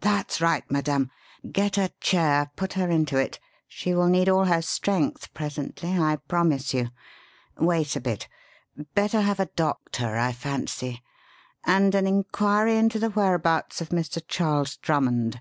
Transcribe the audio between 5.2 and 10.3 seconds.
presently, I promise you. Wait a bit! Better have a doctor,